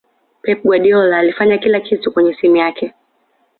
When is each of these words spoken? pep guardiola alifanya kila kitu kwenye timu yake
pep 0.41 0.63
guardiola 0.63 1.17
alifanya 1.17 1.57
kila 1.57 1.79
kitu 1.79 2.11
kwenye 2.13 2.33
timu 2.33 2.55
yake 2.55 2.93